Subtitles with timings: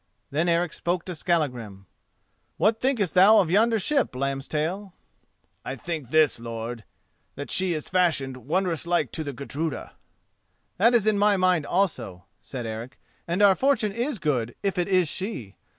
[0.31, 1.85] Then Eric spoke to Skallagrim.
[2.57, 4.93] "What thinkest thou of yonder ship, Lambstail?"
[5.63, 6.85] "I think this, lord:
[7.35, 9.91] that she is fashioned wondrous like to the Gudruda."
[10.77, 14.87] "That is in my mind also," said Eric, "and our fortune is good if it
[14.87, 15.55] is she."